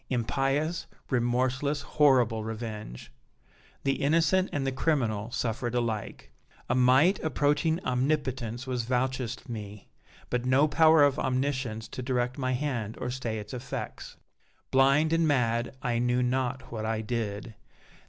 [0.09, 3.11] impious, remorseless, horrible revenge!
[3.83, 6.31] The innocent and the criminal suffered alike.
[6.67, 9.89] A might approaching omnipotence was vouchsafed me,
[10.31, 14.17] but no power of omniscience to direct my hand or stay its effects.
[14.71, 17.53] Blind and mad I knew not what I did.